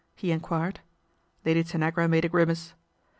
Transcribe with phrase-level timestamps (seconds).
[0.15, 0.79] "he en quired.
[1.45, 2.73] Lady Tanagra made a grimace.